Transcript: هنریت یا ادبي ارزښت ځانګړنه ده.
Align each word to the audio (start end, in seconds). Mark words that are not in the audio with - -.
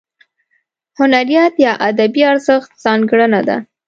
هنریت 0.99 1.53
یا 1.65 1.73
ادبي 1.89 2.21
ارزښت 2.31 2.69
ځانګړنه 2.83 3.41
ده. 3.47 3.57